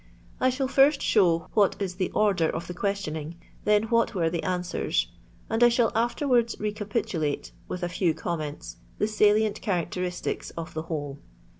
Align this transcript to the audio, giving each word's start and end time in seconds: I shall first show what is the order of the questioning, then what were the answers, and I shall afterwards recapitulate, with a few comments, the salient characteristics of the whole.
I 0.39 0.49
shall 0.49 0.67
first 0.67 0.99
show 1.03 1.47
what 1.53 1.79
is 1.79 1.93
the 1.93 2.09
order 2.09 2.49
of 2.49 2.65
the 2.65 2.73
questioning, 2.73 3.35
then 3.65 3.83
what 3.83 4.15
were 4.15 4.31
the 4.31 4.41
answers, 4.41 5.09
and 5.47 5.63
I 5.63 5.69
shall 5.69 5.91
afterwards 5.93 6.55
recapitulate, 6.59 7.51
with 7.67 7.83
a 7.83 7.87
few 7.89 8.15
comments, 8.15 8.77
the 8.97 9.07
salient 9.07 9.61
characteristics 9.61 10.49
of 10.57 10.73
the 10.73 10.81
whole. 10.89 11.19